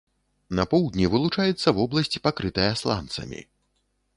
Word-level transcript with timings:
На 0.59 0.63
поўдні 0.71 1.05
вылучаецца 1.15 1.73
вобласць, 1.81 2.21
пакрытая 2.27 2.69
сланцамі. 2.83 3.45